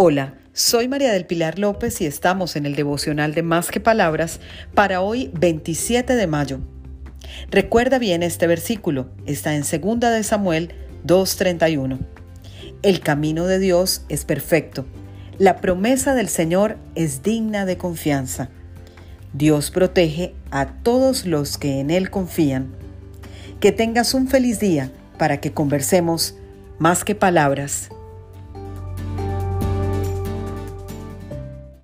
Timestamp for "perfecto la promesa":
14.24-16.14